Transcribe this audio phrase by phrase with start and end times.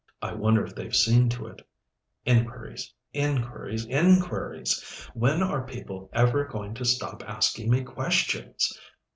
[0.19, 1.61] I wonder if they've seen to it.
[2.25, 5.07] Inquiries inquiries inquiries!
[5.13, 8.75] When are people ever going to stop asking me questions?